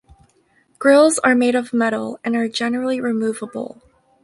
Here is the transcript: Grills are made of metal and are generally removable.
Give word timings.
Grills 0.79 1.19
are 1.19 1.35
made 1.35 1.53
of 1.53 1.73
metal 1.73 2.19
and 2.23 2.35
are 2.35 2.47
generally 2.47 2.99
removable. 2.99 3.83